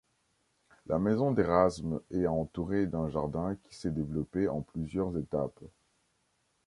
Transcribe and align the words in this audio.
La 0.87 0.97
maison 0.97 1.31
d'Érasme 1.31 2.01
est 2.09 2.25
entourée 2.25 2.87
d'un 2.87 3.07
jardin 3.07 3.55
qui 3.63 3.75
s'est 3.75 3.91
développé 3.91 4.47
en 4.49 4.61
plusieurs 4.61 5.15
étapes. 5.15 5.63